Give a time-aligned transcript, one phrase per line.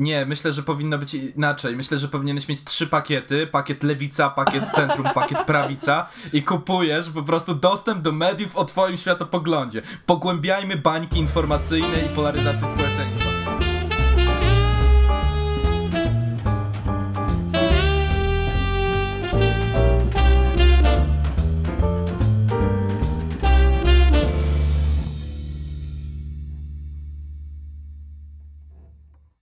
[0.00, 1.76] Nie, myślę, że powinno być inaczej.
[1.76, 3.46] Myślę, że powinieneś mieć trzy pakiety.
[3.46, 8.96] Pakiet lewica, pakiet centrum, pakiet prawica i kupujesz po prostu dostęp do mediów o twoim
[8.96, 9.82] światopoglądzie.
[10.06, 13.39] Pogłębiajmy bańki informacyjne i polaryzację społeczeństwa.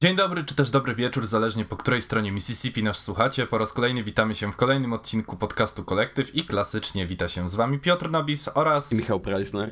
[0.09, 3.47] Dzień dobry, czy też dobry wieczór, zależnie po której stronie Mississippi nas słuchacie.
[3.47, 7.55] Po raz kolejny witamy się w kolejnym odcinku podcastu Kolektyw i klasycznie wita się z
[7.55, 8.93] wami Piotr Nobis oraz...
[8.93, 9.71] I Michał Preisner.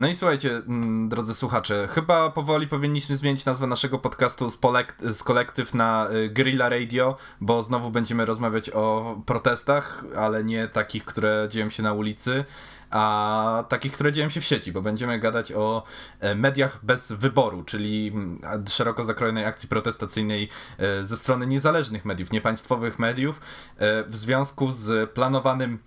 [0.00, 5.12] No i słuchajcie, mm, drodzy słuchacze, chyba powoli powinniśmy zmienić nazwę naszego podcastu z, polek-
[5.12, 11.04] z kolektyw na y, Guerrilla Radio, bo znowu będziemy rozmawiać o protestach, ale nie takich,
[11.04, 12.44] które dzieją się na ulicy,
[12.90, 15.82] a takich, które dzieją się w sieci, bo będziemy gadać o
[16.20, 20.48] e, mediach bez wyboru, czyli mm, szeroko zakrojonej akcji protestacyjnej
[20.78, 23.40] e, ze strony niezależnych mediów, niepaństwowych mediów,
[23.78, 25.78] e, w związku z planowanym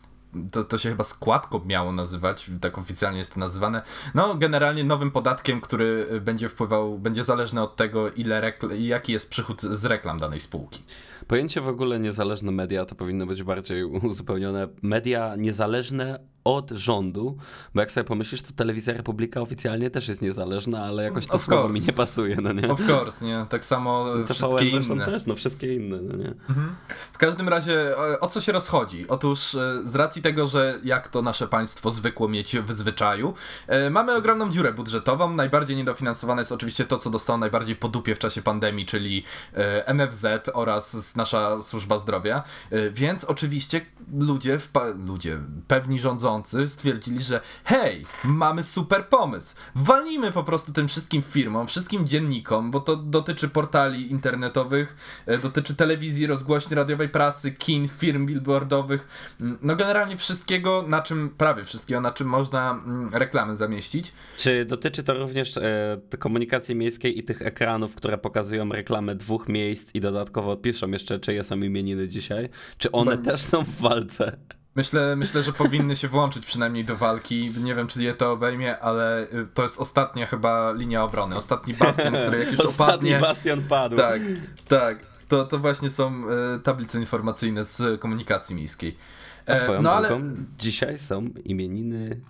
[0.52, 3.81] to, to się chyba składką miało nazywać, tak oficjalnie jest to nazywane.
[4.16, 9.30] No, generalnie nowym podatkiem, który będzie wpływał, będzie zależny od tego, ile rekl- jaki jest
[9.30, 10.83] przychód z reklam danej spółki.
[11.27, 14.67] Pojęcie w ogóle niezależne media to powinno być bardziej uzupełnione.
[14.81, 17.38] Media niezależne od rządu,
[17.73, 21.41] bo jak sobie pomyślisz, to Telewizja Republika oficjalnie też jest niezależna, ale jakoś to of
[21.41, 21.80] słowo course.
[21.80, 22.71] mi nie pasuje, no nie?
[22.71, 23.45] Of course, nie?
[23.49, 25.05] Tak samo no wszystkie inne.
[25.05, 26.27] też, no wszystkie inne, no nie?
[26.49, 26.75] Mhm.
[27.13, 29.08] W każdym razie, o, co się rozchodzi?
[29.08, 33.33] Otóż e, z racji tego, że jak to nasze państwo zwykło mieć w zwyczaju,
[33.67, 35.33] e, mamy ogromną dziurę budżetową.
[35.33, 39.93] Najbardziej niedofinansowane jest oczywiście to, co dostało najbardziej po dupie w czasie pandemii, czyli e,
[39.93, 42.44] NFZ oraz nasza służba zdrowia.
[42.92, 43.81] Więc oczywiście
[44.19, 44.59] ludzie,
[45.08, 49.55] ludzie, pewni rządzący stwierdzili, że hej, mamy super pomysł.
[49.75, 55.75] Walnijmy po prostu tym wszystkim firmom, wszystkim dziennikom, bo to dotyczy portali internetowych, e, dotyczy
[55.75, 59.08] telewizji, rozgłośni radiowej, prasy, kin, firm billboardowych,
[59.42, 64.14] mm, no generalnie wszystkiego, na czym, prawie wszystkiego, na czym można mm, reklamy zamieścić.
[64.37, 69.95] Czy dotyczy to również e, komunikacji miejskiej i tych ekranów, które pokazują reklamę dwóch miejsc
[69.95, 72.49] i dodatkowo piszą jeszcze, czyje są imieniny dzisiaj?
[72.77, 74.37] Czy one też są w walce?
[74.75, 77.52] Myślę, myślę, że powinny się włączyć przynajmniej do walki.
[77.64, 81.36] Nie wiem, czy je to obejmie, ale y, to jest ostatnia chyba linia obrony.
[81.36, 83.15] Ostatni bastion, który jak już Ostatni opadnie...
[83.15, 83.97] Ostatni bastion padł.
[83.97, 84.21] Tak,
[84.67, 84.97] tak.
[85.27, 86.23] To, to właśnie są
[86.55, 88.97] y, tablice informacyjne z komunikacji miejskiej.
[89.45, 90.21] A swoją no, ale...
[90.58, 92.21] dzisiaj są imieniny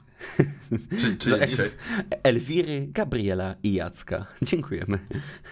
[1.00, 1.70] Czyli, czyli dzisiaj.
[2.24, 4.26] Elwiry, Gabriela i Jacka.
[4.42, 5.00] Dziękujemy.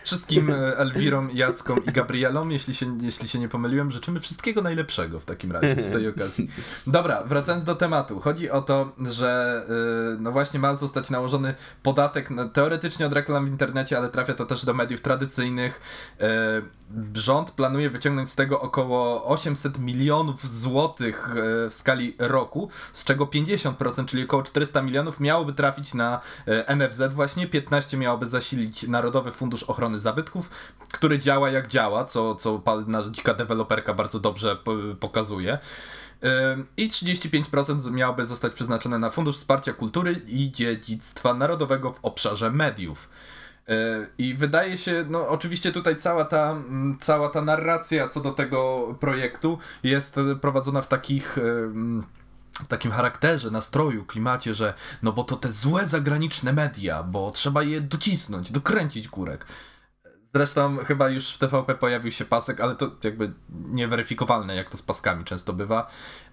[0.04, 5.20] Wszystkim e, Elwirom, Jackom i Gabrielom, jeśli się, jeśli się nie pomyliłem, życzymy wszystkiego najlepszego
[5.20, 6.50] w takim razie z tej okazji.
[6.88, 8.20] Dobra, wracając do tematu.
[8.20, 9.62] Chodzi o to, że
[10.16, 14.46] e, no właśnie ma zostać nałożony podatek teoretycznie od reklam w internecie, ale trafia to
[14.46, 15.82] też do mediów tradycyjnych.
[16.22, 16.62] E,
[17.14, 21.30] rząd planuje wyciągnąć z tego około 800 milionów złotych
[21.70, 26.76] w skali roku, z czego 50%, czyli około 400 400 milionów miałoby trafić na e,
[26.76, 30.50] NFZ właśnie, 15 miałoby zasilić Narodowy Fundusz Ochrony Zabytków,
[30.92, 32.62] który działa jak działa, co, co
[33.12, 34.58] dzika deweloperka bardzo dobrze
[35.00, 35.58] pokazuje.
[36.24, 42.52] E, I 35% miałoby zostać przeznaczone na Fundusz Wsparcia Kultury i Dziedzictwa Narodowego w obszarze
[42.52, 43.10] mediów.
[43.68, 46.56] E, I wydaje się, no oczywiście tutaj cała ta,
[47.00, 51.38] cała ta narracja co do tego projektu jest prowadzona w takich
[52.68, 54.74] takim charakterze, nastroju, klimacie, że
[55.04, 59.46] no bo to te złe zagraniczne media, bo trzeba je docisnąć, dokręcić górek.
[60.34, 64.82] Zresztą chyba już w TVP pojawił się pasek, ale to jakby nieweryfikowalne, jak to z
[64.82, 65.88] paskami często bywa,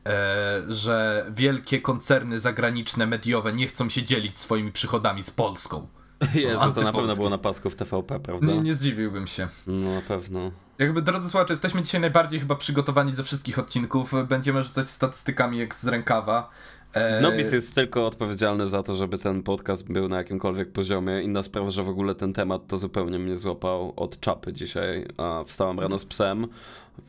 [0.07, 5.89] e, że wielkie koncerny zagraniczne, mediowe nie chcą się dzielić swoimi przychodami z Polską.
[6.35, 8.47] Jezu, to na pewno było na pasku w TVP, prawda?
[8.47, 9.49] Nie, nie zdziwiłbym się.
[9.67, 10.51] No, na pewno.
[10.79, 14.15] Jakby, drodzy słuchacze, jesteśmy dzisiaj najbardziej chyba przygotowani ze wszystkich odcinków.
[14.29, 16.51] Będziemy rzucać statystykami jak z rękawa.
[16.93, 17.21] E...
[17.21, 21.23] Nobis jest tylko odpowiedzialny za to, żeby ten podcast był na jakimkolwiek poziomie.
[21.23, 25.07] Inna sprawa, że w ogóle ten temat to zupełnie mnie złapał od czapy dzisiaj.
[25.17, 26.47] A wstałem rano z psem,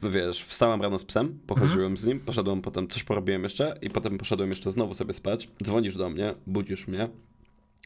[0.03, 1.97] wiesz, wstałem rano z psem, pochodziłem mhm.
[1.97, 5.49] z nim, poszedłem potem, coś porobiłem jeszcze i potem poszedłem jeszcze znowu sobie spać.
[5.63, 7.09] Dzwonisz do mnie, budzisz mnie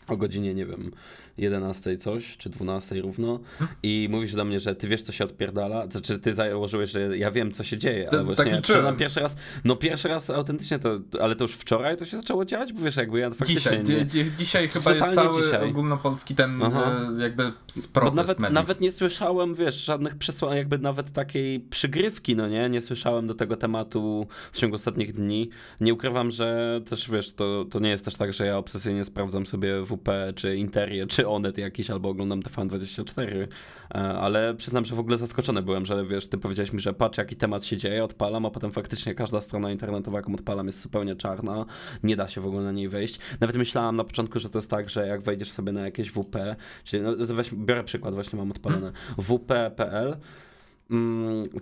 [0.08, 0.92] o godzinie, nie wiem,
[1.38, 3.76] 11 coś, czy 12 równo hmm?
[3.84, 7.32] i mówisz do mnie, że ty wiesz, co się odpierdala, znaczy ty założyłeś, że ja
[7.32, 11.00] wiem, co się dzieje, ale właśnie tak przyznam pierwszy raz, no pierwszy raz autentycznie to,
[11.22, 13.84] ale to już wczoraj to się zaczęło działać, bo wiesz, jakby ja faktycznie...
[13.84, 15.70] Dzisiaj, nie, dzisiaj chyba jest cały dzisiaj.
[15.70, 16.92] ogólnopolski ten Aha.
[17.18, 17.52] E, jakby
[17.94, 22.82] protest nawet, nawet nie słyszałem, wiesz, żadnych przesłanek, jakby nawet takiej przygrywki, no nie, nie
[22.82, 25.50] słyszałem do tego tematu w ciągu ostatnich dni.
[25.82, 29.46] Nie ukrywam, że też, wiesz, to, to nie jest też tak, że ja obsesyjnie sprawdzam
[29.46, 33.48] sobie w WP, czy Interię, czy Onet jakiś, albo oglądam TVN24,
[33.96, 37.18] e, ale przyznam, że w ogóle zaskoczony byłem, że wiesz, ty powiedziałeś mi, że patrz
[37.18, 41.16] jaki temat się dzieje, odpalam, a potem faktycznie każda strona internetowa, jaką odpalam jest zupełnie
[41.16, 41.66] czarna,
[42.04, 43.20] nie da się w ogóle na niej wejść.
[43.40, 46.56] Nawet myślałam na początku, że to jest tak, że jak wejdziesz sobie na jakieś WP,
[46.84, 50.18] czyli no, weź, biorę przykład, właśnie mam odpalone, wp.pl,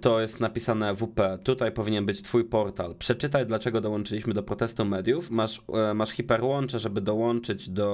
[0.01, 1.37] to jest napisane WP.
[1.43, 2.95] Tutaj powinien być twój portal.
[2.95, 5.31] Przeczytaj, dlaczego dołączyliśmy do protestu mediów.
[5.31, 7.87] Masz, e, masz hiperłącze, żeby dołączyć do.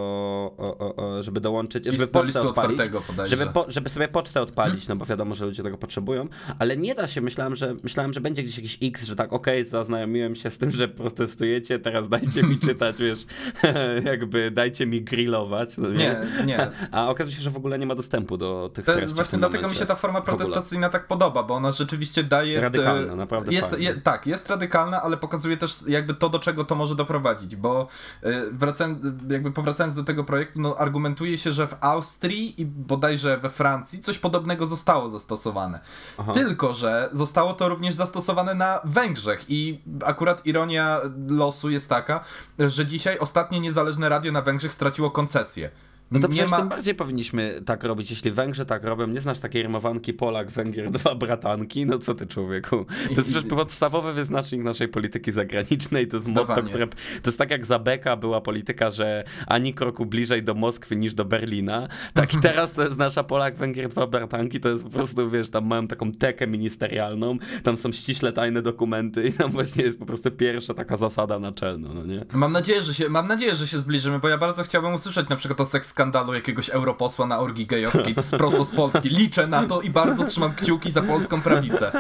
[0.58, 1.86] O, o, żeby dołączyć.
[1.86, 2.82] List, żeby pocztę odpalić.
[3.26, 4.88] Żeby, po, żeby sobie pocztę odpalić, hmm.
[4.90, 6.28] no bo wiadomo, że ludzie tego potrzebują.
[6.60, 7.22] Ale nie da się.
[7.22, 10.58] Myślałem, że, myślałem, że będzie gdzieś jakiś X, że tak, okej, okay, zaznajomiłem się z
[10.58, 13.26] tym, że protestujecie, teraz dajcie mi czytać, wiesz,
[14.12, 15.78] jakby dajcie mi grillować.
[15.78, 15.98] No nie?
[15.98, 16.72] nie, nie.
[16.92, 19.16] A okazuje się, że w ogóle nie ma dostępu do tych treści.
[19.16, 22.62] Właśnie dlatego mi się ta forma protestacyjna tak podoba bo ona rzeczywiście daje...
[22.62, 26.76] Radykalna, naprawdę jest, je, Tak, jest radykalna, ale pokazuje też jakby to, do czego to
[26.76, 27.88] może doprowadzić, bo
[28.26, 29.00] y, wracając,
[29.30, 30.78] jakby powracając do tego projektu, no
[31.08, 35.80] argumentuje się, że w Austrii i bodajże we Francji coś podobnego zostało zastosowane.
[36.18, 36.34] Aha.
[36.34, 42.24] Tylko, że zostało to również zastosowane na Węgrzech i akurat ironia losu jest taka,
[42.60, 45.72] że dzisiaj ostatnie niezależne radio na Węgrzech straciło koncesję.
[46.12, 46.58] No to przecież ma...
[46.58, 48.10] tym bardziej powinniśmy tak robić.
[48.10, 51.86] Jeśli Węgrzy tak robią, nie znasz takiej rymowanki Polak, Węgier, dwa bratanki?
[51.86, 52.86] No co ty człowieku?
[52.86, 56.08] To jest przecież podstawowy wyznacznik naszej polityki zagranicznej.
[56.08, 56.88] To jest motto, które...
[56.88, 56.96] To
[57.26, 61.26] jest tak jak za Beka była polityka, że ani kroku bliżej do Moskwy niż do
[61.26, 61.88] Berlina.
[62.14, 64.60] Tak i teraz to jest nasza Polak, Węgier, dwa bratanki.
[64.60, 69.28] To jest po prostu, wiesz, tam mają taką tekę ministerialną, tam są ściśle tajne dokumenty
[69.28, 72.26] i tam właśnie jest po prostu pierwsza taka zasada naczelna, no nie?
[72.34, 75.36] Mam nadzieję, że się, mam nadzieję, że się zbliżymy, bo ja bardzo chciałbym usłyszeć na
[75.36, 79.10] przykład o seks skandalu jakiegoś europosła na orgii gejowskiej prosto z Polski.
[79.10, 81.92] Liczę na to i bardzo trzymam kciuki za polską prawicę.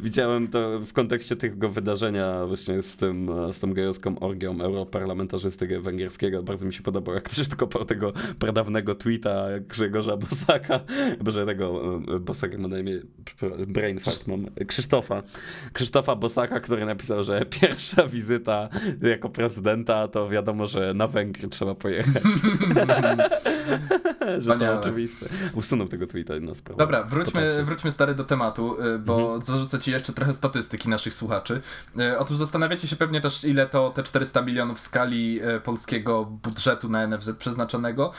[0.00, 6.42] Widziałem to w kontekście tego wydarzenia właśnie z tym, z tą gejowską orgią europarlamentarzysty węgierskiego.
[6.42, 10.80] Bardzo mi się podobało, jak ktoś tylko po tego pradawnego tweeta Grzegorza Bosaka,
[11.20, 11.82] boże tego
[12.16, 13.00] e, Bosaka ma na imię,
[13.66, 15.22] brain fart mam, Krzysztofa.
[15.72, 18.68] Krzysztofa Bosaka, który napisał, że pierwsza wizyta
[19.02, 22.22] jako prezydenta to wiadomo, że na Węgry trzeba pojechać.
[24.38, 25.26] że to oczywiste.
[25.54, 26.78] Usunął tego tweeta na sprawę.
[26.78, 29.42] Dobra, wróćmy, wróćmy stary do tematu, y, bo mhm.
[29.42, 31.60] zarzucę ci jeszcze trochę statystyki naszych słuchaczy.
[32.00, 36.24] Y, otóż zastanawiacie się pewnie też, ile to te 400 milionów w skali y, polskiego
[36.24, 38.12] budżetu na NFZ przeznaczonego.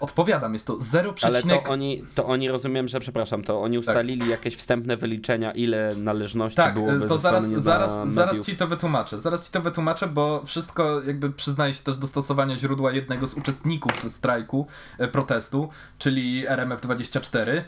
[0.00, 3.88] Odpowiadam, jest to 0, Ale to oni, to oni rozumiem, że przepraszam, to oni tak.
[3.88, 4.30] ustalili tak.
[4.30, 9.20] jakieś wstępne wyliczenia, ile należności tak, byłoby to zaraz, zaraz, zaraz ci to wytłumaczę.
[9.20, 13.34] Zaraz ci to wytłumaczę, bo wszystko jakby przyznaje się też do stosowania źródła jednego z
[13.34, 14.63] uczestników strajku,
[14.98, 15.68] E, protestu,
[15.98, 17.62] czyli RMF24.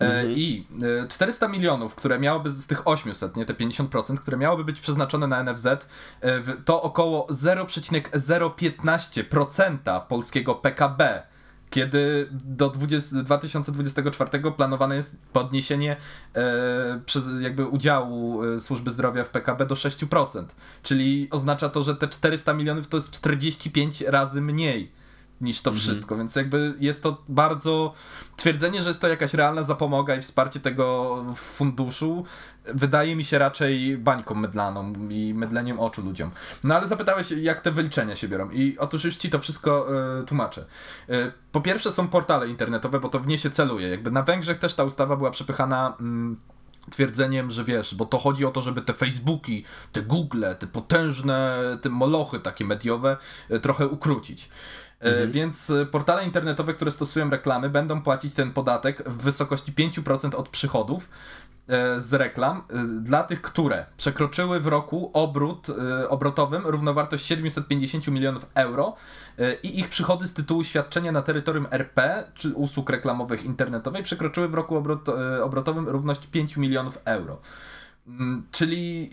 [0.00, 0.36] mhm.
[0.36, 0.66] I
[1.08, 5.26] 400 e, milionów, które miałyby z tych 800, nie te 50%, które miałyby być przeznaczone
[5.26, 5.66] na NFZ,
[6.64, 11.22] to około 0,015% polskiego PKB.
[11.70, 15.96] Kiedy do 20, 2024 planowane jest podniesienie
[16.34, 20.44] e, przez jakby udziału służby zdrowia w PKB do 6%.
[20.82, 24.99] Czyli oznacza to, że te 400 milionów to jest 45 razy mniej
[25.40, 25.80] niż to mhm.
[25.80, 27.92] wszystko, więc jakby jest to bardzo
[28.36, 32.24] twierdzenie, że jest to jakaś realna zapomoga i wsparcie tego funduszu
[32.64, 36.30] wydaje mi się raczej bańką mydlaną i mydleniem oczu ludziom.
[36.64, 39.86] No ale zapytałeś, jak te wyliczenia się biorą i otóż już ci to wszystko
[40.20, 40.64] y, tłumaczę.
[41.10, 43.88] Y, po pierwsze są portale internetowe, bo to w nie się celuje.
[43.88, 45.96] Jakby na Węgrzech też ta ustawa była przepychana...
[46.00, 46.60] Y,
[46.90, 51.58] twierdzeniem, że wiesz, bo to chodzi o to, żeby te Facebooki, te Google, te potężne,
[51.82, 53.16] te molochy takie mediowe
[53.62, 54.48] trochę ukrócić.
[55.00, 55.30] E, mhm.
[55.30, 60.48] Więc e, portale internetowe, które stosują reklamy, będą płacić ten podatek w wysokości 5% od
[60.48, 61.10] przychodów
[61.68, 62.62] e, z reklam
[63.00, 65.66] dla tych, które przekroczyły w roku obrót
[66.08, 68.96] obrotowym równowartość 750 milionów euro
[69.62, 74.54] i ich przychody z tytułu świadczenia na terytorium RP czy usług reklamowych internetowej przekroczyły w
[74.54, 75.08] roku obrot,
[75.42, 77.40] obrotowym równość 5 milionów euro.
[78.06, 79.10] Mm, czyli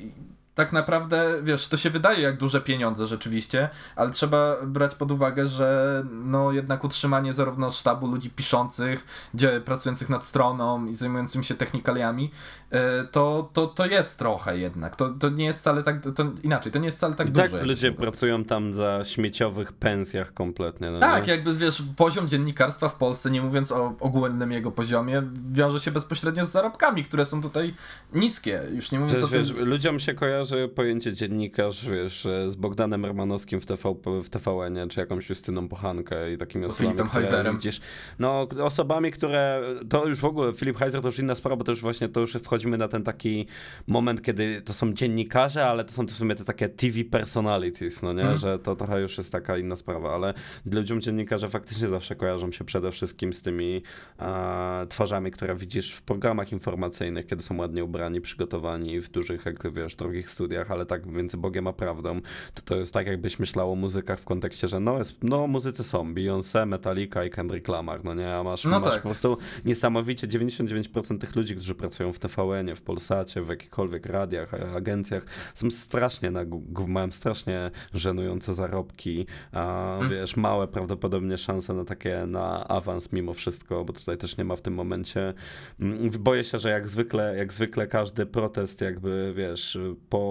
[0.57, 5.47] tak naprawdę, wiesz, to się wydaje jak duże pieniądze rzeczywiście, ale trzeba brać pod uwagę,
[5.47, 11.55] że no jednak utrzymanie zarówno sztabu ludzi piszących, gdzie pracujących nad stroną i zajmującymi się
[11.55, 12.31] technikaliami,
[12.69, 14.95] e, to, to, to jest trochę jednak.
[14.95, 17.63] To, to nie jest wcale tak, to inaczej, to nie jest wcale tak, tak duże.
[17.63, 20.91] ludzie pracują tam za śmieciowych pensjach kompletnie.
[20.91, 21.33] No tak, nie?
[21.33, 26.45] jakby wiesz, poziom dziennikarstwa w Polsce, nie mówiąc o ogólnym jego poziomie, wiąże się bezpośrednio
[26.45, 27.73] z zarobkami, które są tutaj
[28.13, 28.61] niskie.
[28.71, 29.57] Już nie mówiąc Przecież, o tym...
[29.57, 34.89] Wiesz, ludziom się kojarzy kojarzy pojęcie dziennikarz, wiesz, z Bogdanem Romanowskim w, TV, w TVN,
[34.89, 37.79] czy jakąś Justyną Pochankę i takimi osobami, Filipem które widzisz,
[38.19, 41.71] no osobami, które, to już w ogóle, Filip Heiser to już inna sprawa, bo to
[41.71, 43.47] już właśnie, to już wchodzimy na ten taki
[43.87, 48.13] moment, kiedy to są dziennikarze, ale to są w sumie te takie TV personalities, no
[48.13, 48.37] nie, Mhm.
[48.37, 50.33] że to trochę już jest taka inna sprawa, ale
[50.65, 53.81] ludziom dziennikarze faktycznie zawsze kojarzą się przede wszystkim z tymi
[54.19, 59.73] e, twarzami, które widzisz w programach informacyjnych, kiedy są ładnie ubrani, przygotowani w dużych, jak
[59.73, 62.21] wiesz, drogich studiach, ale tak między Bogiem a prawdą,
[62.53, 65.83] to to jest tak, jakbyś myślał o muzykach w kontekście, że no, jest, no muzycy
[65.83, 69.01] są, Beyoncé, Metallica i Kendrick Lamar, no nie, a masz, No masz tak.
[69.01, 74.53] po prostu niesamowicie 99% tych ludzi, którzy pracują w TVN-ie, w Polsacie, w jakichkolwiek radiach,
[74.75, 76.41] agencjach, są strasznie na,
[76.87, 80.09] mają strasznie żenujące zarobki, a Mm.
[80.09, 84.55] wiesz, małe prawdopodobnie szanse na takie, na awans mimo wszystko, bo tutaj też nie ma
[84.55, 85.33] w tym momencie.
[85.79, 89.77] Mm, Boję się, że jak zwykle, jak zwykle każdy protest jakby, wiesz,
[90.09, 90.26] po...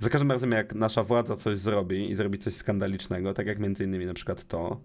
[0.00, 3.84] Za każdym razem jak nasza władza coś zrobi i zrobi coś skandalicznego, tak jak między
[3.84, 4.80] innymi na przykład to,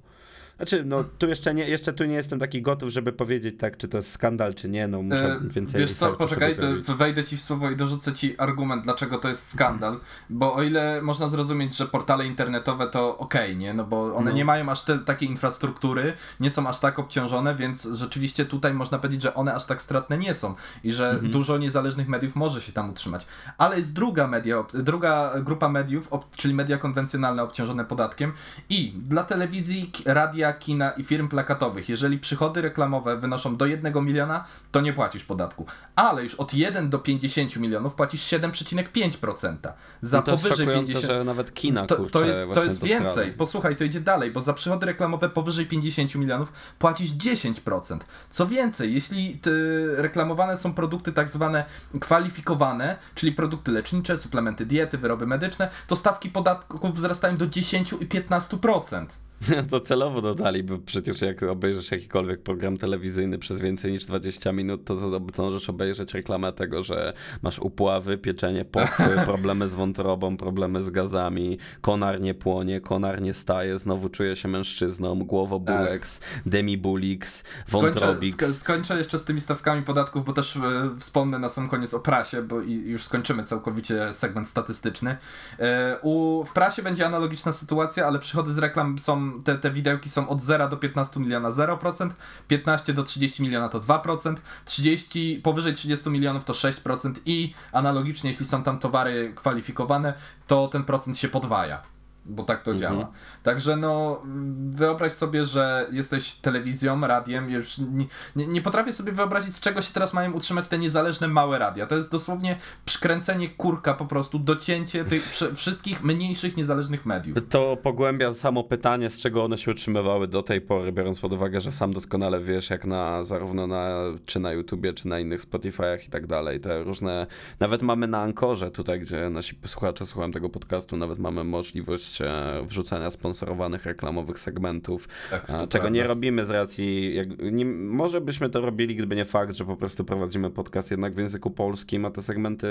[0.57, 3.87] znaczy, no tu jeszcze nie, jeszcze tu nie jestem taki gotów, żeby powiedzieć tak, czy
[3.87, 6.55] to jest skandal, czy nie, no muszę E, więcej Wiesz co, poczekaj,
[6.97, 9.99] wejdę ci w słowo i dorzucę ci argument, dlaczego to jest skandal.
[10.29, 13.73] Bo o ile można zrozumieć, że portale internetowe to okej, nie?
[13.73, 14.37] No bo one No.
[14.37, 18.99] nie mają aż te, takiej infrastruktury, nie są aż tak obciążone, więc rzeczywiście tutaj można
[18.99, 21.31] powiedzieć, że one aż tak stratne nie są i że Mhm.
[21.31, 23.25] dużo niezależnych mediów może się tam utrzymać.
[23.57, 28.33] Ale jest druga media, druga grupa mediów, czyli media konwencjonalne obciążone podatkiem
[28.69, 30.13] i dla telewizji, k-
[30.47, 35.23] radia, kina i firm plakatowych, jeżeli przychody reklamowe wynoszą do 1 miliona, to nie płacisz
[35.23, 35.65] podatku.
[35.95, 39.57] Ale już od 1 do 50 milionów płacisz 7,5%.
[40.01, 42.83] Za No to powyżej szokujące, 50 że nawet kina, to, kurczę, to jest, to jest
[42.83, 43.31] więcej.
[43.31, 47.99] Posłuchaj, to idzie dalej, bo za przychody reklamowe powyżej 50 milionów płacisz 10%.
[48.29, 49.51] Co więcej, jeśli ty,
[49.95, 51.65] reklamowane są produkty tak zwane
[51.99, 58.07] kwalifikowane, czyli produkty lecznicze, suplementy diety, wyroby medyczne, to stawki podatków wzrastają do 10 i
[58.07, 59.05] 15%.
[59.69, 64.85] To celowo dodali, bo przecież jak obejrzysz jakikolwiek program telewizyjny przez więcej niż 20 minut,
[64.85, 64.95] to
[65.33, 70.89] to możesz obejrzeć reklamę tego, że masz upławy, pieczenie pochwy, problemy z wątrobą, problemy z
[70.89, 78.37] gazami, konar nie płonie, konar nie staje, znowu czuje się mężczyzną, głowobuleks, demibulix, Skończę, wątrobix.
[78.37, 80.61] sk- skończę jeszcze z tymi stawkami podatków, bo też e,
[80.99, 85.17] wspomnę na sam koniec o prasie, bo i już skończymy całkowicie segment statystyczny.
[85.59, 90.09] E, u, w prasie będzie analogiczna sytuacja, ale przychody z reklam są, te, te widełki
[90.09, 92.09] są od 0 do 15 miliona 0%,
[92.47, 98.45] 15 do 30 miliona to 2%, 30, powyżej 30 milionów to 6% i analogicznie, jeśli
[98.45, 100.13] są tam towary kwalifikowane,
[100.47, 101.96] to ten procent się podwaja.
[102.29, 102.91] Bo tak to Mhm.
[102.93, 103.11] działa.
[103.43, 104.21] Także no,
[104.69, 107.49] wyobraź sobie, że jesteś telewizją, radiem.
[107.49, 108.05] Już nie,
[108.35, 111.85] nie, nie potrafię sobie wyobrazić, z czego się teraz mają utrzymać te niezależne małe radia.
[111.87, 117.37] To jest dosłownie przykręcenie kurka po prostu, docięcie tych wszy- wszystkich mniejszych niezależnych mediów.
[117.49, 121.61] To pogłębia samo pytanie, z czego one się utrzymywały do tej pory, biorąc pod uwagę,
[121.61, 123.87] że sam doskonale wiesz, jak na zarówno na,
[124.25, 127.27] czy na YouTubie, czy na innych Spotify'ach i tak dalej, te różne,
[127.59, 132.61] nawet mamy na Ankorze tutaj, gdzie nasi słuchacze słuchają tego podcastu, nawet mamy możliwość e,
[132.65, 135.89] wrzucania sponsorowanych reklamowych segmentów, Tak, to czego prawda.
[135.89, 139.75] nie robimy z racji, jak, nie, może byśmy to robili, gdyby nie fakt, że po
[139.75, 142.67] prostu prowadzimy podcast jednak w języku polskim, a te segmenty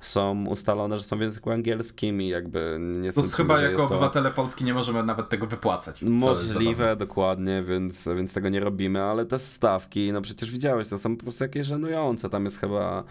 [0.00, 3.76] są ustalone, że są w języku angielskim i jakby nie To są chyba że jako
[3.78, 6.02] jest to- obywatele Polski nie możemy nawet tego wypłacać.
[6.02, 11.16] Możliwe, dokładnie, więc, więc tego nie robimy, ale te stawki, no przecież widziałeś, to są
[11.16, 13.04] po prostu jakieś żenujące, tam jest chyba...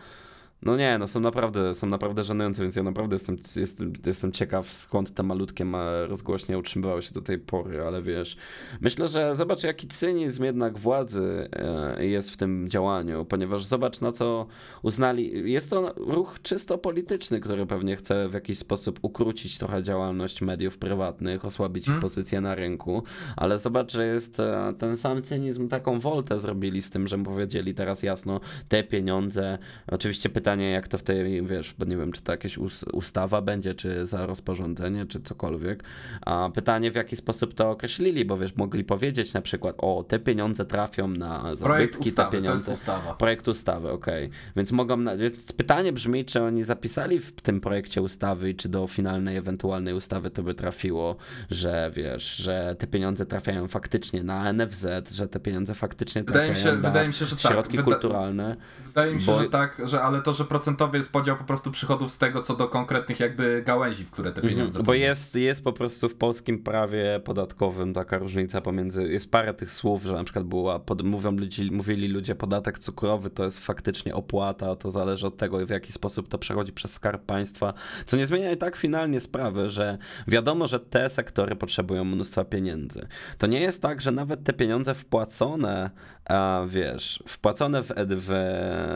[0.66, 4.72] No nie, no są naprawdę, są naprawdę żenujące, więc ja naprawdę jestem, jestem, jestem ciekaw
[4.72, 8.38] skąd te malutkie ma- rozgłośnie utrzymywały się do tej pory, ale wiesz,
[8.82, 14.12] myślę, że zobacz jaki cynizm jednak władzy e, jest w tym działaniu, ponieważ zobacz na
[14.12, 14.48] co
[14.82, 20.42] uznali, jest to ruch czysto polityczny, który pewnie chce w jakiś sposób ukrócić trochę działalność
[20.42, 22.02] mediów prywatnych, osłabić ich Hmm.
[22.02, 23.04] pozycję na rynku,
[23.36, 27.74] ale zobacz, że jest e, ten sam cynizm, taką woltę zrobili z tym, że powiedzieli
[27.74, 29.58] teraz jasno, te pieniądze,
[29.92, 33.42] oczywiście pytanie jak to w tej, wiesz, bo nie wiem, czy to jakaś us- ustawa
[33.42, 35.84] będzie, czy za rozporządzenie, czy cokolwiek,
[36.22, 40.20] a pytanie w jaki sposób to określili, bo wiesz, mogli powiedzieć na przykład, o, te
[40.20, 41.60] pieniądze trafią na Projekt
[41.94, 42.72] zabytki, ustawy, te pieniądze...
[42.72, 43.14] ustawa.
[43.14, 44.30] Projekt ustawy, okej.
[44.56, 44.98] Więc mogą.
[44.98, 45.18] Na...
[45.18, 49.94] Więc pytanie brzmi, czy oni zapisali w tym projekcie ustawy i czy do finalnej ewentualnej
[49.94, 51.16] ustawy to by trafiło,
[51.50, 56.56] że wiesz, że te pieniądze trafiają faktycznie na NFZ, że te pieniądze faktycznie Wydaje mi
[56.56, 57.52] trafiają się- na wydaje mi się, że tak.
[57.52, 58.56] środki Wyda- kulturalne.
[58.96, 61.72] Wydaje mi się, Bo- że tak, że, ale to, że procentowy jest podział po prostu
[61.72, 65.02] przychodów z tego, co do konkretnych jakby gałęzi, w które te pieniądze Mhm, Bo płyną.
[65.06, 69.04] jest, jest po prostu w polskim prawie podatkowym taka różnica pomiędzy.
[69.04, 73.30] Jest parę tych słów, że na przykład była, pod, mówią ludzi, mówili ludzie, podatek cukrowy
[73.30, 77.26] to jest faktycznie opłata, to zależy od tego, w jaki sposób to przechodzi przez skarb
[77.26, 77.74] państwa.
[78.06, 79.98] Co nie zmienia i tak finalnie sprawy, że
[80.28, 83.08] wiadomo, że te sektory potrzebują mnóstwa pieniędzy.
[83.38, 85.90] To nie jest tak, że nawet te pieniądze wpłacone,
[86.26, 88.32] a wiesz, wpłacone w, w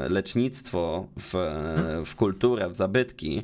[0.09, 1.33] lecznictwo, w,
[2.05, 3.43] w kulturę, w zabytki,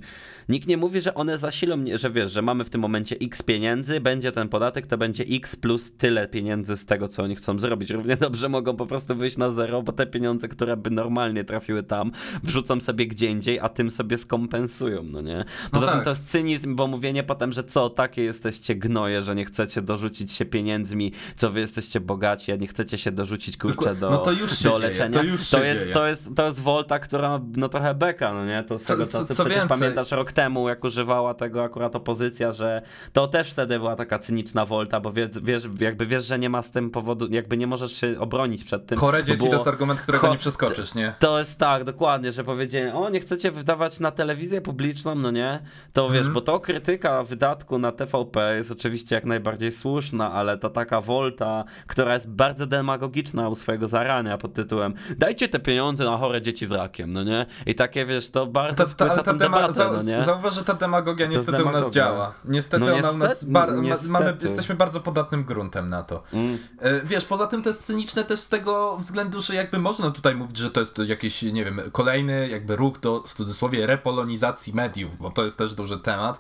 [0.50, 4.02] nikt nie mówi, że one zasilą, że wiesz, że mamy w tym momencie x pieniędzy,
[4.02, 7.90] będzie ten podatek, to będzie x plus tyle pieniędzy z tego, co oni chcą zrobić.
[7.90, 11.84] Równie dobrze mogą po prostu wyjść na zero, bo te pieniądze, które by normalnie trafiły
[11.84, 12.12] tam,
[12.44, 15.46] wrzucą sobie gdzie indziej, a tym sobie skompensują, no nie?
[15.72, 16.04] Poza tym tak.
[16.04, 20.32] to jest cynizm, bo mówienie potem, że co, takie jesteście gnoje, że nie chcecie dorzucić
[20.32, 24.32] się pieniędzmi, co wy jesteście bogaci, a nie chcecie się dorzucić, kurczę, Do, No to
[24.32, 25.20] już do dzieje, leczenia.
[25.20, 25.94] to już się jest, dzieje.
[25.94, 28.64] to, jest, to jest Volta, która no trochę beka, no nie?
[28.64, 31.34] To z Co- tego, co, co- ty co przecież więcej- pamiętasz rok temu, jak używała
[31.34, 32.82] tego akurat opozycja, że
[33.14, 36.62] to też wtedy była taka cyniczna Volta, bo wiesz, wiesz, jakby wiesz, że nie ma
[36.62, 38.98] z tym powodu, jakby nie możesz się obronić przed tym.
[39.00, 41.14] Chore dzieci było- to jest argument, którego Cho- nie przeskoczysz, nie?
[41.20, 45.60] to jest tak, dokładnie, że powiedzieli, o nie chcecie wydawać na telewizję publiczną, no nie?
[45.94, 50.70] To wiesz, bo to krytyka wydatku na TVP jest oczywiście jak najbardziej słuszna, ale ta
[50.70, 56.18] taka wolta, która jest bardzo demagogiczna u swojego zarania pod tytułem dajcie te pieniądze na
[56.18, 57.46] chore dzieci z rakiem, no nie?
[57.66, 60.22] I takie wiesz, to bardzo Ta, ta, ta debatę, za, no nie?
[60.24, 61.92] Zauważ, że ta demagogia niestety u nas demagogia.
[61.92, 62.34] działa.
[62.46, 64.46] Niestety No ona u nas niestety- bar- ma, mamy, niestety.
[64.46, 66.24] jesteśmy bardzo podatnym gruntem na to.
[66.34, 66.58] Mm.
[66.80, 70.36] E, Wiesz, poza tym to jest cyniczne też z tego względu, że jakby można tutaj
[70.36, 75.18] mówić, że to jest jakiś, nie wiem, kolejny jakby ruch do, w cudzysłowie, repolonizacji mediów,
[75.18, 76.40] bo to jest też duży temat,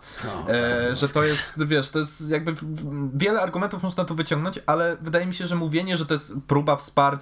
[0.49, 2.55] e, że to jest, wiesz, to jest jakby
[3.13, 6.75] wiele argumentów można tu wyciągnąć, ale wydaje mi się, że mówienie, że to jest próba
[6.75, 7.14] wsparcia,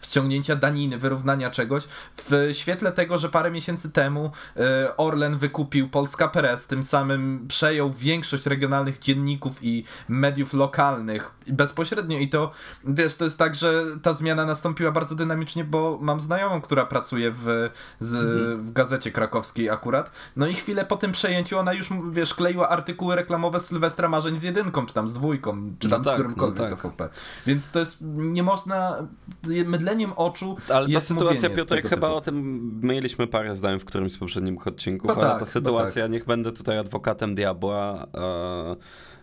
[0.00, 1.84] wciągnięcia daniny, wyrównania czegoś,
[2.16, 7.90] w świetle tego, że parę miesięcy temu e, Orlen wykupił Polska Press, tym samym przejął
[7.90, 12.50] większość regionalnych dzienników i mediów lokalnych bezpośrednio i to,
[12.84, 17.30] wiesz, to jest tak, że ta zmiana nastąpiła bardzo dynamicznie, bo mam znajomą, która pracuje
[17.30, 17.70] w,
[18.00, 18.12] z,
[18.60, 23.16] w gazecie krakowskiej akurat, no i chwilę po tym przejęciu ona już, wiesz, kleiła artykuły
[23.16, 26.16] reklamowe z Sylwestra Marzeń z jedynką, czy tam z dwójką, czy No tam tak, z
[26.16, 26.80] którymkolwiek no tak.
[26.80, 27.08] TVP.
[27.46, 29.06] Więc to jest, nie można,
[29.66, 32.18] mydleniem oczu Ale ta sytuacja, Piotrek, chyba typu.
[32.18, 35.46] o tym mieliśmy parę zdań w którymś z poprzednich odcinków, No ale tak, ta no
[35.46, 38.06] sytuacja, niech będę tutaj adwokatem diabła.
[38.14, 38.76] E,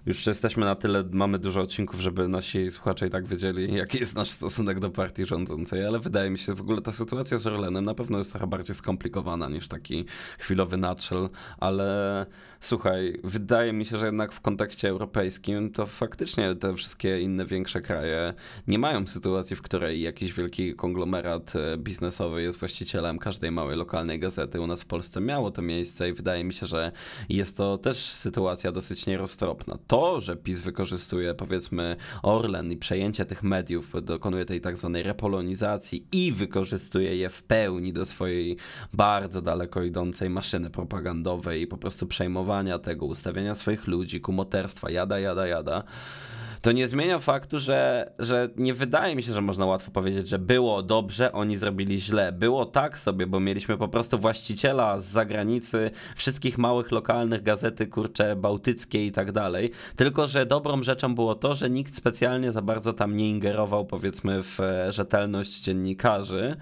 [0.08, 4.16] już jesteśmy na tyle, mamy dużo odcinków, żeby nasi słuchacze i tak wiedzieli, jaki jest
[4.16, 7.86] nasz stosunek do partii rządzącej, ale wydaje mi się, w ogóle ta sytuacja z Orlenem
[7.86, 10.06] na pewno jest trochę bardziej skomplikowana niż taki
[10.40, 12.26] chwilowy naczel, ale
[12.60, 17.82] słuchaj, wydaje mi się, że jednak w kontekście europejskim to faktycznie te wszystkie inne większe
[17.82, 18.34] kraje
[18.68, 24.20] nie mają sytuacji, w której jakiś wielki konglomerat e, biznesowy jest właścicielem każdej małej lokalnej
[24.20, 24.62] gazety.
[24.62, 26.92] U nas w Polsce miało to miejsce i wydaje mi się, że
[27.30, 29.78] jest to też sytuacja dosyć nieroztropna.
[29.88, 36.08] To, że PiS wykorzystuje powiedzmy Orlen i przejęcie tych mediów, dokonuje tej tak zwanej repolonizacji
[36.12, 38.58] i wykorzystuje je w pełni do swojej
[38.94, 42.47] bardzo daleko idącej maszyny propagandowej i po prostu przejmowania
[42.80, 45.84] tego, ustawiania swoich ludzi, kumoterstwa, jada, jada, jada
[46.62, 50.40] to nie zmienia faktu, że, że nie wydaje mi się, że można łatwo powiedzieć, że
[50.40, 52.32] było dobrze, oni zrobili źle.
[52.32, 58.36] Było tak sobie, bo mieliśmy po prostu właściciela z zagranicy wszystkich małych lokalnych gazety, kurcze,
[58.36, 59.72] bałtyckie i tak dalej.
[59.96, 64.44] Tylko, że dobrą rzeczą było to, że nikt specjalnie za bardzo tam nie ingerował, powiedzmy,
[64.44, 66.56] w e, rzetelność dziennikarzy.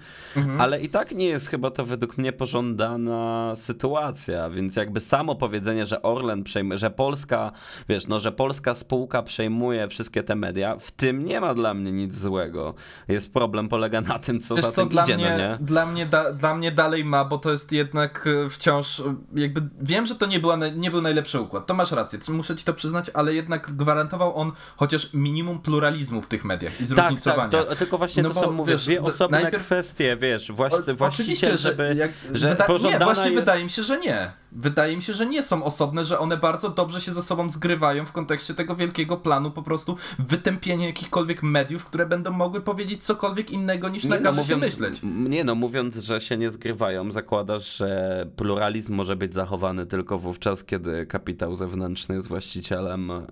[0.58, 5.86] Ale i tak nie jest chyba to według mnie pożądana sytuacja, więc jakby samo powiedzenie,
[5.86, 7.52] że Orlen przejmuje, że Polska,
[7.88, 11.92] wiesz, no, że polska spółka przejmuje wszystkie te media, w tym nie ma dla mnie
[11.92, 12.74] nic złego.
[13.08, 15.58] Jest problem, polega na tym, co Wiesz za co, tym dla idzie, mnie, no nie?
[15.60, 19.60] Dla mnie, da, dla mnie dalej ma, bo to jest jednak e, wciąż, e, jakby,
[19.80, 22.74] wiem, że to nie, była, nie był najlepszy układ, to masz rację, muszę ci to
[22.74, 27.50] przyznać, ale jednak gwarantował on chociaż minimum pluralizmu w tych mediach i Tak, zróżnicowania.
[27.50, 30.92] tak, to, tylko właśnie No to, co mówię, wiesz, dwie osobne najpierw- kwestie, wiesz, właści,
[30.94, 34.32] właściciel, żeby, że, jak, że wyda- Nie, właśnie wydaje mi się, że nie.
[34.52, 38.06] Wydaje mi się, że nie są osobne, że one bardzo dobrze się ze sobą zgrywają
[38.06, 43.50] w kontekście tego wielkiego planu po prostu wytępienia jakichkolwiek mediów, które będą mogły powiedzieć cokolwiek
[43.50, 45.00] innego niż nakaże no, się mówiąc, myśleć.
[45.02, 50.64] Nie no, mówiąc, że się nie zgrywają, zakładasz, że pluralizm może być zachowany tylko wówczas,
[50.64, 53.22] kiedy kapitał zewnętrzny jest właścicielem e,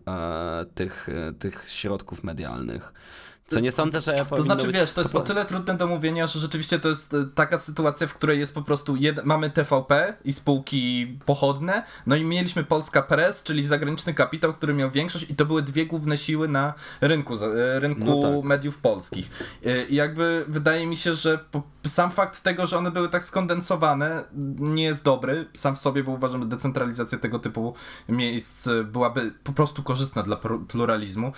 [0.74, 2.92] tych, e, tych środków medialnych.
[3.54, 4.76] Co nie sądzę, że To znaczy, być...
[4.76, 8.06] wiesz, to jest o tyle trudne do mówienia, że rzeczywiście to jest e, taka sytuacja,
[8.06, 9.24] w której jest po prostu jed...
[9.24, 14.90] mamy TVP i spółki pochodne, no i mieliśmy Polska Press, czyli zagraniczny kapitał, który miał
[14.90, 18.44] większość i to były dwie główne siły na rynku, e, rynku no tak.
[18.44, 19.30] mediów polskich.
[19.66, 21.38] E, I jakby wydaje mi się, że
[21.86, 24.24] sam fakt tego, że one były tak skondensowane
[24.58, 27.74] nie jest dobry sam w sobie, bo uważam, że decentralizacja tego typu
[28.08, 30.36] miejsc byłaby po prostu korzystna dla
[30.68, 31.32] pluralizmu.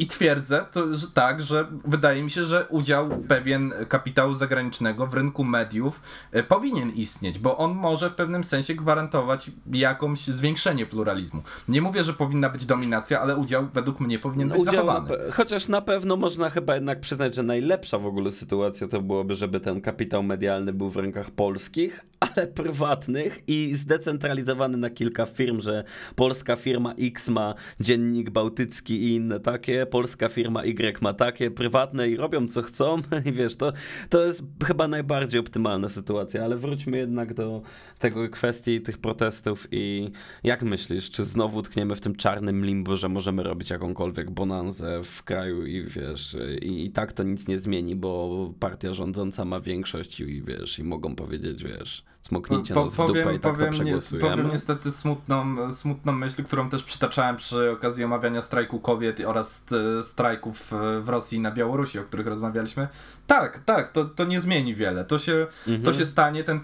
[0.00, 5.14] I twierdzę, to, że tak, że wydaje mi się, że udział pewien kapitału zagranicznego w
[5.14, 11.42] rynku mediów e, powinien istnieć, bo on może w pewnym sensie gwarantować jakąś zwiększenie pluralizmu.
[11.68, 15.10] Nie mówię, że powinna być dominacja, ale udział według mnie powinien być zachowany.
[15.10, 19.34] Na chociaż na pewno można chyba jednak przyznać, że najlepsza w ogóle sytuacja to byłoby,
[19.34, 22.04] żeby ten kapitał medialny był w rękach polskich,
[22.36, 25.84] ale prywatnych i zdecentralizowany na kilka firm, że
[26.14, 32.08] polska firma X ma dziennik bałtycki i inne takie, polska firma Y ma takie prywatne
[32.08, 33.02] i robią co chcą.
[33.28, 33.72] I wiesz, to,
[34.08, 37.62] to jest chyba najbardziej optymalna sytuacja, ale wróćmy jednak do
[37.98, 40.10] tego kwestii tych protestów i
[40.44, 45.22] jak myślisz, czy znowu tkniemy w tym czarnym limbo, że możemy robić jakąkolwiek bonanzę w
[45.22, 50.20] kraju i wiesz, i, i tak to nic nie zmieni, bo partia rządząca ma większość
[50.20, 53.80] i wiesz, i mogą powiedzieć, wiesz, smoknijcie po, nas w dupę i tak powiem, to
[53.80, 54.30] przegłosujemy.
[54.30, 59.66] powiem niestety smutną, smutną myśl, którą też przytaczałem przy okazji omawiania strajku kobiet oraz
[60.02, 62.88] strajków w Rosji i na Białorusi, o których rozmawialiśmy.
[63.26, 65.04] Tak, tak, to, to nie zmieni wiele.
[65.04, 65.82] To się, mhm.
[65.82, 66.60] to się stanie, ten,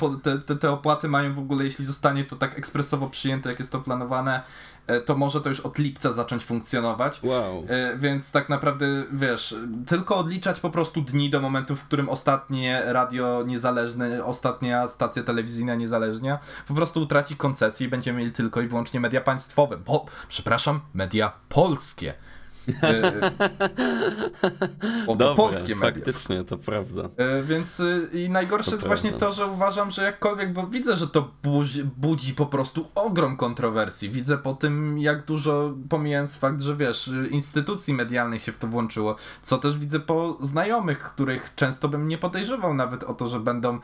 [0.47, 3.81] te, te opłaty mają w ogóle, jeśli zostanie to tak ekspresowo przyjęte, jak jest to
[3.81, 4.43] planowane,
[4.76, 7.21] E, to może to już od lipca zacząć funkcjonować.
[7.23, 7.65] Wow.
[7.69, 9.55] E, więc tak naprawdę, wiesz,
[9.87, 15.75] tylko odliczać po prostu dni do momentu, w którym ostatnie radio niezależne, ostatnia stacja telewizyjna
[15.75, 20.81] niezależna po prostu utraci koncesję i będziemy mieli tylko i wyłącznie media państwowe, bo, przepraszam,
[20.95, 22.15] media polskie.
[22.83, 23.31] E,
[25.07, 25.95] o, to polskie media.
[25.95, 27.03] Faktycznie, to prawda.
[27.17, 29.03] E, więc y, i najgorsze to jest prawda.
[29.03, 33.37] właśnie to, że uważam, że jakkolwiek, bo widzę, że to budzi, budzi po prostu ogrom
[33.37, 34.09] kontrowersji.
[34.09, 39.17] Widzę po tym, jak dużo, pomijając fakt, że wiesz, instytucji medialnych się w to włączyło,
[39.43, 43.77] co też widzę po znajomych, których często bym nie podejrzewał nawet o to, że będą
[43.77, 43.81] y,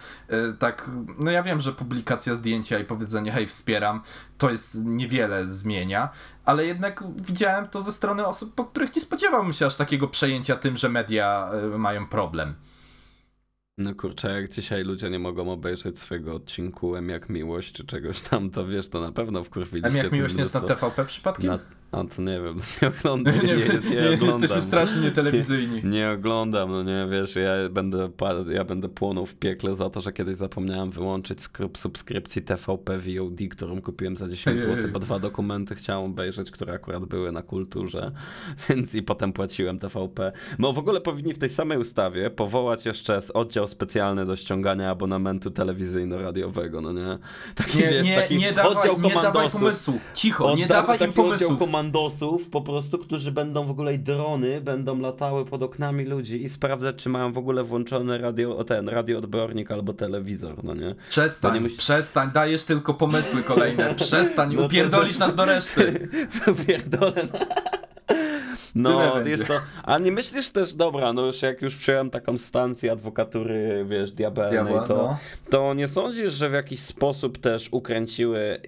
[0.59, 4.01] tak, no ja wiem, że publikacja zdjęcia i powiedzenie hej, wspieram,
[4.38, 6.09] to jest niewiele zmienia,
[6.44, 10.57] ale jednak widziałem to ze strony osób, po których nie spodziewałbym się aż takiego przejęcia
[10.57, 12.55] tym, że media y, mają problem.
[13.78, 18.20] No kurczę, jak dzisiaj ludzie nie mogą obejrzeć swojego odcinku M jak miłość czy czegoś
[18.20, 19.98] tam, to wiesz, to na pewno wkurwiliście.
[19.98, 21.50] M jak miłość nie jest na TVP przypadkiem?
[21.50, 21.59] Na,
[21.92, 23.35] a to nie wiem, nie oglądam.
[23.35, 24.40] Nie, nie, nie, nie, oglądam.
[24.40, 25.81] Jesteśmy strasznie nietelewizyjni.
[25.85, 28.11] Nie, oglądam, no nie, wiesz, ja będę,
[28.48, 31.38] ja będę płonął w piekle za to, że kiedyś zapomniałem wyłączyć
[31.76, 37.05] subskrypcji TVP VOD, którą kupiłem za 10 zł, bo dwa dokumenty chciałem obejrzeć, które akurat
[37.05, 38.12] były na kulturze,
[38.68, 40.33] więc i potem płaciłem TVP.
[40.59, 45.50] No w ogóle powinni w tej samej ustawie powołać jeszcze oddział specjalny do ściągania abonamentu
[45.50, 47.18] telewizyjno-radiowego, no nie?
[47.55, 51.57] Taki, nie, wiesz, nie, taki nie, dawaj, nie dawaj pomysłu, cicho, nie dawaj im pomysłu
[51.83, 56.49] komandosów po prostu, którzy będą w ogóle i drony będą latały pod oknami ludzi i
[56.49, 60.95] sprawdzać, czy mają w ogóle włączony radio, ten radioodbiornik albo telewizor, no nie?
[61.09, 61.77] Przestań, musi...
[61.77, 66.09] przestań, dajesz tylko pomysły kolejne, przestań, no upierdolisz nas do reszty.
[66.53, 67.29] Upierdolę.
[68.74, 69.54] No, jest to.
[69.82, 74.64] A nie myślisz też, dobra, no już jak już przyjąłem taką stancję adwokatury, wiesz, diabelnej,
[74.64, 75.18] Diabła, to, no.
[75.50, 78.61] to nie sądzisz, że w jakiś sposób też ukręciły.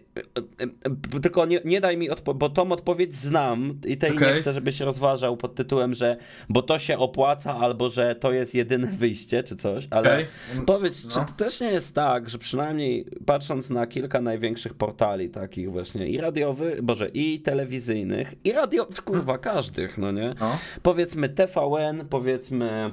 [1.23, 4.35] Tylko nie, nie daj mi odpowiedzi, bo tą odpowiedź znam i tej okay.
[4.35, 6.17] nie chcę, żebyś rozważał pod tytułem, że
[6.49, 10.27] bo to się opłaca, albo że to jest jedyne wyjście, czy coś, ale okay.
[10.67, 11.11] powiedz, no.
[11.11, 16.09] czy to też nie jest tak, że przynajmniej patrząc na kilka największych portali takich właśnie
[16.09, 20.35] i radiowych, boże, i telewizyjnych, i radio, kurwa, każdych, no nie?
[20.41, 20.59] No.
[20.83, 22.93] Powiedzmy TVN, powiedzmy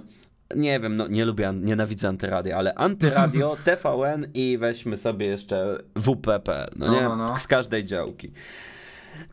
[0.56, 6.70] nie wiem, no nie lubię, nienawidzę antyradia, ale antyradio, TVN i weźmy sobie jeszcze WPP,
[6.76, 7.02] no, no nie?
[7.02, 7.38] No, no.
[7.38, 8.32] Z każdej działki.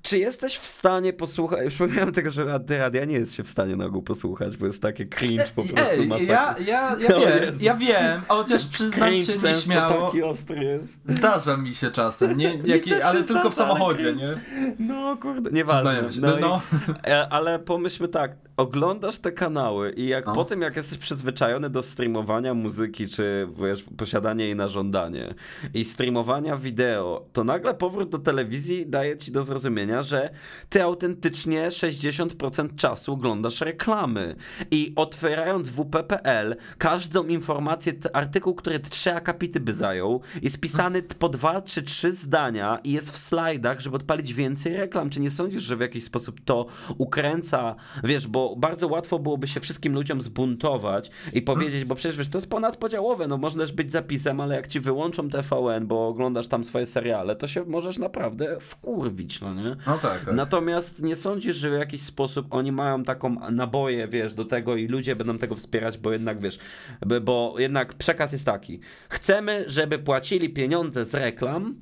[0.02, 1.64] Czy jesteś w stanie posłuchać?
[1.64, 4.82] Już pomijam tego, że radia nie jest się w stanie na ogół posłuchać, bo jest
[4.82, 7.62] takie cringe po prostu Ej, ja, ja, ja no wiem, jest.
[7.62, 10.06] ja wiem, chociaż przyznam cringe się nieśmiało.
[10.06, 11.00] taki ostry jest.
[11.04, 14.40] Zdarza mi się czasem, nie, nie ale tylko w samochodzie, nie?
[14.78, 16.12] No kurde, nieważne.
[16.12, 16.20] Się.
[16.20, 16.60] No, no.
[16.88, 20.34] I, e, ale pomyślmy tak, oglądasz te kanały i jak no.
[20.34, 25.34] po tym, jak jesteś przyzwyczajony do streamowania muzyki, czy wiesz, posiadania jej na żądanie
[25.74, 30.30] i streamowania wideo, to nagle powrót do telewizji daje ci do zrozumienia, że
[30.68, 34.36] ty autentycznie 60% czasu oglądasz reklamy.
[34.70, 41.62] I otwierając WP.pl, każdą informację, artykuł, który trzy akapity by zajął, jest pisany po dwa
[41.62, 45.10] czy trzy zdania i jest w slajdach, żeby odpalić więcej reklam.
[45.10, 46.66] Czy nie sądzisz, że w jakiś sposób to
[46.98, 52.16] ukręca, wiesz, bo bo bardzo łatwo byłoby się wszystkim ludziom zbuntować i powiedzieć, bo przecież
[52.16, 56.48] wiesz, to jest ponadpodziałowe, no możesz być zapisem, ale jak ci wyłączą TVN, bo oglądasz
[56.48, 59.76] tam swoje seriale, to się możesz naprawdę wkurwić, no nie?
[59.86, 60.34] No tak, tak.
[60.34, 64.86] Natomiast nie sądzisz, że w jakiś sposób oni mają taką naboję, wiesz, do tego i
[64.88, 66.58] ludzie będą tego wspierać, bo jednak, wiesz,
[67.06, 68.80] bo- bo jednak przekaz jest taki.
[69.08, 71.74] Chcemy, żeby płacili pieniądze z reklam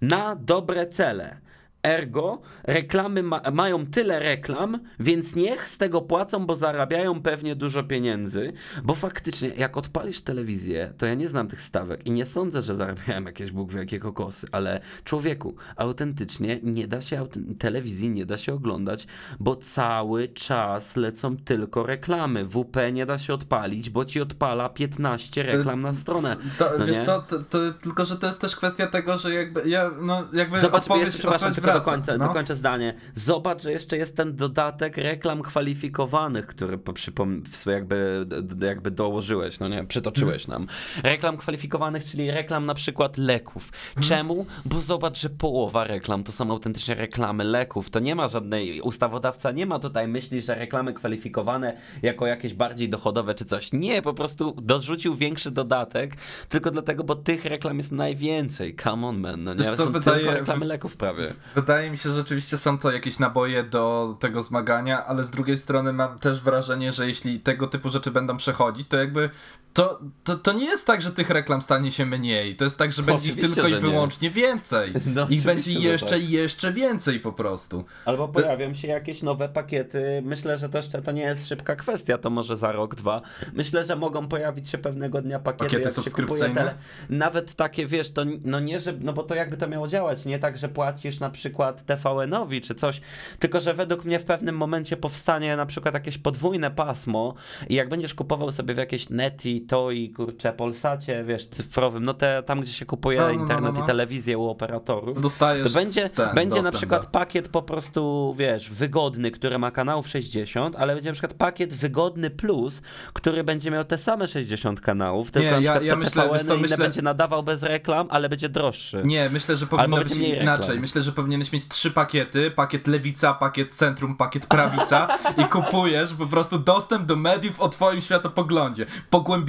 [0.00, 1.43] na dobre cele.
[1.84, 7.82] Ergo, reklamy ma mają tyle reklam, więc niech z tego płacą, bo zarabiają pewnie dużo
[7.82, 8.52] pieniędzy.
[8.84, 12.74] Bo faktycznie, jak odpalisz telewizję, to ja nie znam tych stawek i nie sądzę, że
[12.74, 17.26] zarabiałem jakieś Bóg wie jakie kokosy, ale człowieku, autentycznie nie da się,
[17.58, 19.06] telewizji nie da się oglądać,
[19.40, 22.44] bo cały czas lecą tylko reklamy.
[22.44, 26.36] WP nie da się odpalić, bo ci odpala 15 reklam na stronę.
[26.58, 27.04] To, No wiesz nie?
[27.04, 30.58] co, to, to, tylko że to jest też kwestia tego, że jakby ja, no jakby
[30.58, 31.90] Zobacz, odpowiedź, jeszcze, odpowiedź wraca.
[31.90, 32.26] dokończę, no.
[32.28, 32.94] dokończę zdanie.
[33.14, 38.26] Zobacz, że jeszcze jest ten dodatek reklam kwalifikowanych, który po- przypom- jakby,
[38.66, 40.66] jakby dołożyłeś, no nie, przytoczyłeś nam.
[41.02, 43.70] Reklam kwalifikowanych, czyli reklam na przykład leków.
[44.00, 44.46] Czemu?
[44.64, 47.90] Bo zobacz, że połowa reklam to są autentycznie reklamy leków.
[47.90, 52.88] To nie ma żadnej, ustawodawca nie ma tutaj myśli, że reklamy kwalifikowane jako jakieś bardziej
[52.88, 53.72] dochodowe czy coś.
[53.72, 56.16] Nie, po prostu dorzucił większy dodatek,
[56.48, 58.76] tylko dlatego, bo tych reklam jest najwięcej.
[58.76, 59.44] Come on, man.
[59.44, 61.28] No nie, Wiesz co, są wydaje- tylko reklamy leków prawie.
[61.64, 65.56] Wydaje mi się, że rzeczywiście są to jakieś naboje do tego zmagania, ale z drugiej
[65.56, 69.30] strony mam też wrażenie, że jeśli tego typu rzeczy będą przechodzić, to jakby
[69.74, 72.56] to, to, to nie jest tak, że tych reklam stanie się mniej.
[72.56, 73.80] To jest tak, że będzie ich tylko i nie.
[73.80, 74.92] wyłącznie więcej.
[75.14, 76.22] No, ich będzie jeszcze tak.
[76.22, 77.84] i jeszcze więcej po prostu.
[78.04, 80.22] Albo pojawią się jakieś nowe pakiety.
[80.24, 83.22] Myślę, że to jeszcze to nie jest szybka kwestia, to może za rok, dwa.
[83.52, 86.54] Myślę, że mogą pojawić się pewnego dnia pakiety, Pakiety subskrypcyjne?
[86.54, 86.74] tele.
[87.08, 90.38] Nawet takie, wiesz, to no nie, że, no bo to jakby to miało działać, nie
[90.38, 93.00] tak, że płacisz na przykład TVN-owi czy coś,
[93.38, 97.34] tylko że według mnie w pewnym momencie powstanie na przykład jakieś podwójne pasmo
[97.68, 102.42] i jak będziesz kupował sobie w jakieś Neti, Toi, kurczę, Polsacie, wiesz, cyfrowym, no te,
[102.42, 103.84] tam gdzie się kupuje No, no, no, internet no, no.
[103.84, 107.62] i telewizję u operatorów, Dostajesz to będzie, ten będzie na dostęp przykład do- pakiet po
[107.62, 113.44] prostu, wiesz, wygodny, który ma kanałów 60, ale będzie na przykład pakiet wygodny plus, który
[113.44, 116.38] będzie miał te same 60 kanałów, tylko Nie, na ja- przykład ja te myślę, TVN
[116.38, 119.02] co, inne myślę- będzie nadawał bez reklam, ale będzie droższy.
[119.04, 120.80] Nie, myślę, że powinno być inaczej.
[120.80, 122.50] Myślę, że powinieneś mieć trzy pakiety.
[122.50, 125.08] Pakiet lewica, pakiet centrum, pakiet prawica
[125.42, 128.86] i kupujesz po prostu dostęp do mediów o twoim światopoglądzie.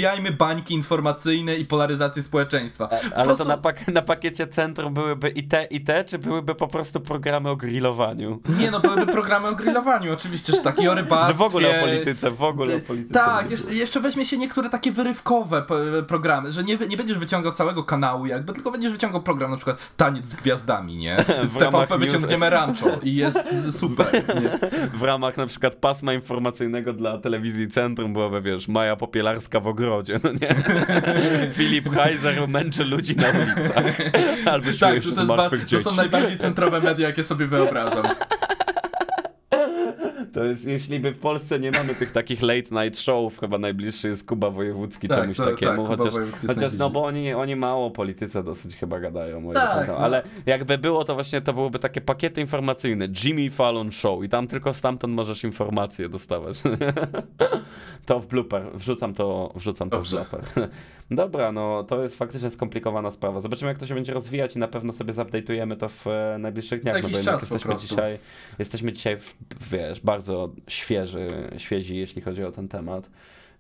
[0.06, 2.88] Pogłębiajmy bańki informacyjne i polaryzację społeczeństwa.
[2.88, 3.44] Po Ale prostu...
[3.44, 7.00] to na, pak- na pakiecie centrum byłyby i te, i te, czy byłyby po prostu
[7.00, 8.42] programy o grillowaniu?
[8.60, 11.28] Nie no, byłyby programy o grillowaniu, oczywiście, że taki o rybactwie.
[11.28, 13.14] Że w ogóle o polityce, w ogóle o polityce.
[13.14, 17.84] Tak, jeszcze, weźmie się niektóre takie wyrywkowe p- programy, że nie, nie będziesz wyciągał całego
[17.84, 21.18] kanału jakby, tylko będziesz wyciągał program na przykład Taniec z Gwiazdami, nie?
[21.48, 23.48] Z TVP wyciągniemy Rancho i jest
[23.80, 24.70] super, nie?
[25.00, 30.20] W ramach na przykład pasma informacyjnego dla telewizji Centrum byłaby, wiesz, Maja Popielarska w ogrodzie,
[30.24, 30.56] no nie?
[31.54, 33.84] Filip Heiser męczy ludzi na ulicach.
[34.52, 38.06] Albo Tak, to, jest ba- to są najbardziej centrowe media, jakie sobie wyobrażam.
[40.36, 44.08] To jest, jeśli by w Polsce nie mamy tych takich late night showów, chyba najbliższy
[44.08, 46.14] jest Kuba Wojewódzki Tak, czemuś to- takiemu, tak, chociaż,
[46.48, 49.98] chociaż no bo oni, oni mało o polityce dosyć chyba gadają, Tak, no.
[49.98, 54.48] ale jakby było to właśnie, to byłyby takie pakiety informacyjne, Jimmy Fallon Show i tam
[54.48, 56.64] tylko stamtąd możesz informacje dostawać.
[58.06, 60.42] to w blooper, wrzucam to, wrzucam to w blooper.
[61.12, 63.42] Dobra, no to jest faktycznie skomplikowana sprawa.
[63.42, 66.82] Zobaczymy jak to się będzie rozwijać i na pewno sobie zupdate'ujemy to w e, najbliższych
[66.82, 68.20] dniach, no Jakiś bo jednak czas po jesteśmy dzisiaj
[68.60, 69.36] Jesteśmy dzisiaj, w,
[69.72, 70.25] wiesz, bardzo
[70.68, 73.10] świeży, świezi, jeśli chodzi o ten temat,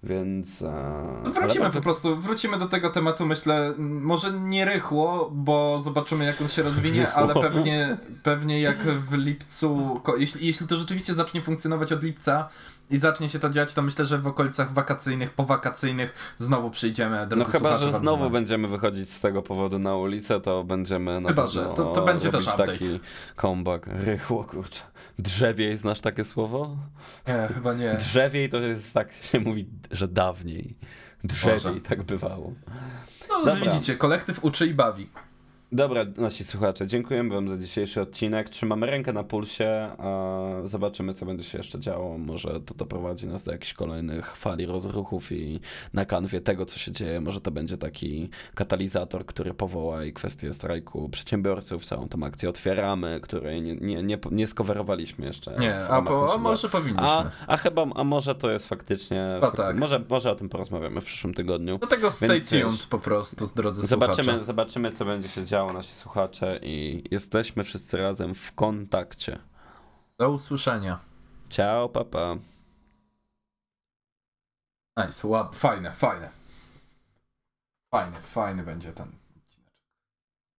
[0.03, 0.61] więc...
[0.61, 6.25] e, Wrócimy bardzo- po prostu, wrócimy do tego tematu, myślę, może nie rychło, bo zobaczymy
[6.25, 7.15] jak on się rozwinie, Rychło.
[7.15, 12.49] ale pewnie, pewnie jak w lipcu, jeśli, jeśli to rzeczywiście zacznie funkcjonować od lipca
[12.89, 17.35] i zacznie się to dziać, to myślę, że w okolicach wakacyjnych, powakacyjnych znowu przyjdziemy, drodzy
[17.35, 21.43] No chyba, że znowu będziemy wychodzić z tego powodu na ulicę, to będziemy na Chyba,
[21.43, 22.71] pewno że to- to będzie też update.
[22.71, 22.99] taki
[23.35, 23.87] comeback.
[23.87, 24.81] Rychło, kurczę.
[25.19, 26.77] Drzewiej, znasz takie słowo?
[27.27, 27.93] Nie, chyba nie.
[27.93, 30.75] Drzewiej to jest tak się mówi, że dawniej.
[31.23, 31.81] Drzewiej, Może.
[31.81, 32.53] tak bywało.
[33.29, 33.55] No Dobra.
[33.55, 35.09] widzicie, kolektyw uczy i bawi.
[35.75, 38.49] Dobra, nasi słuchacze, dziękujemy wam za dzisiejszy odcinek.
[38.49, 42.17] Trzymamy rękę na pulsie, a zobaczymy, co będzie się jeszcze działo.
[42.17, 45.59] Może to doprowadzi nas do jakichś kolejnych fali rozruchów i
[45.93, 50.53] na kanwie tego, co się dzieje, może to będzie taki katalizator, który powoła i kwestię
[50.53, 55.55] strajku przedsiębiorców, całą tą akcję otwieramy, której nie, nie, nie, nie skowerowaliśmy jeszcze.
[55.59, 57.07] Nie, a, po, a może powinniśmy.
[57.07, 59.75] a, a chyba, a może to jest faktycznie, fakty- tak.
[59.77, 61.77] może, może o tym porozmawiamy w przyszłym tygodniu.
[61.77, 64.45] Do tego stay Więc tuned po prostu, drodzy Zobaczymy, słuchacze.
[64.45, 69.39] zobaczymy, co będzie się działo, udział, nasi słuchacze i jesteśmy wszyscy razem w kontakcie.
[70.17, 70.99] Do usłyszenia.
[71.49, 72.35] Ciao, papa.
[74.97, 76.29] Nice, ład, fajne, fajne.
[77.91, 79.24] Fajny, fajny będzie ten.